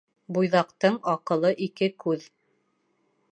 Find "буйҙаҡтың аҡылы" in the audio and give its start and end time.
0.37-1.51